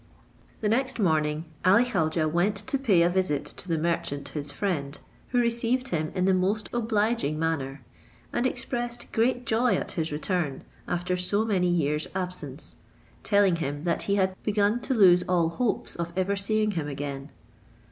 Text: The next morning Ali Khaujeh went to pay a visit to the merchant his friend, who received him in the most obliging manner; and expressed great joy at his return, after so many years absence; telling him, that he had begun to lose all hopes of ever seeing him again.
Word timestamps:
The 0.61 0.67
next 0.67 0.97
morning 0.97 1.45
Ali 1.63 1.83
Khaujeh 1.85 2.25
went 2.31 2.55
to 2.55 2.79
pay 2.79 3.03
a 3.03 3.09
visit 3.11 3.45
to 3.45 3.67
the 3.67 3.77
merchant 3.77 4.29
his 4.29 4.51
friend, 4.51 4.97
who 5.27 5.37
received 5.37 5.89
him 5.89 6.11
in 6.15 6.25
the 6.25 6.33
most 6.33 6.69
obliging 6.73 7.37
manner; 7.37 7.83
and 8.33 8.47
expressed 8.47 9.11
great 9.11 9.45
joy 9.45 9.75
at 9.75 9.91
his 9.91 10.11
return, 10.11 10.63
after 10.87 11.15
so 11.15 11.45
many 11.45 11.67
years 11.69 12.07
absence; 12.15 12.77
telling 13.21 13.57
him, 13.57 13.83
that 13.83 14.01
he 14.09 14.15
had 14.15 14.35
begun 14.41 14.79
to 14.79 14.95
lose 14.95 15.21
all 15.29 15.49
hopes 15.49 15.95
of 15.95 16.11
ever 16.17 16.35
seeing 16.35 16.71
him 16.71 16.87
again. 16.87 17.29